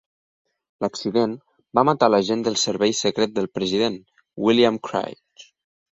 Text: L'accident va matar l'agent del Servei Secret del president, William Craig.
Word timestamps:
L'accident 0.85 1.35
va 1.79 1.83
matar 1.89 2.09
l'agent 2.13 2.45
del 2.47 2.57
Servei 2.63 2.97
Secret 3.03 3.35
del 3.39 3.53
president, 3.59 4.03
William 4.47 4.85
Craig. 4.89 5.49